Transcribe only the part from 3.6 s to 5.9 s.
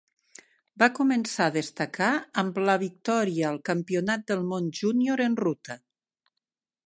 Campionat del món júnior en ruta.